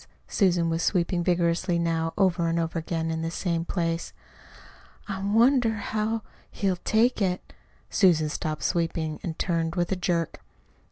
[0.27, 4.13] Susan was sweeping vigorously now, over and over again in the same place.
[5.07, 7.53] "I wonder how he'll take it."
[7.91, 10.39] Susan stopped sweeping and turned with a jerk.